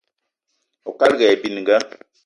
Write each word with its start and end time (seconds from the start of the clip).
Oukalga 0.87 1.23
aye 1.25 1.35
bininga 1.41 1.75